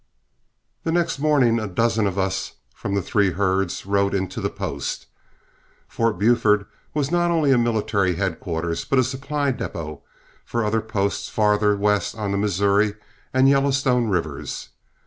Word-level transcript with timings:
The 0.83 0.91
next 0.91 1.19
morning 1.19 1.59
a 1.59 1.67
dozen 1.67 2.07
of 2.07 2.17
us 2.17 2.53
from 2.73 2.95
the 2.95 3.03
three 3.03 3.33
herds 3.33 3.85
rode 3.85 4.15
into 4.15 4.41
the 4.41 4.49
post. 4.49 5.05
Fort 5.87 6.17
Buford 6.17 6.65
was 6.95 7.11
not 7.11 7.29
only 7.29 7.51
a 7.51 7.57
military 7.59 8.15
headquarters, 8.15 8.83
but 8.83 8.97
a 8.97 9.03
supply 9.03 9.51
depot 9.51 10.01
for 10.43 10.65
other 10.65 10.81
posts 10.81 11.29
farther 11.29 11.77
west 11.77 12.15
on 12.15 12.31
the 12.31 12.39
Missouri 12.39 12.95
and 13.31 13.47
Yellowstone 13.47 14.07
rivers. 14.07 14.69